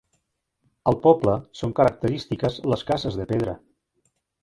Al 0.91 0.97
poble 1.03 1.35
són 1.61 1.77
característiques 1.81 2.61
les 2.75 2.89
cases 2.91 3.19
de 3.23 3.33
pedra. 3.35 3.59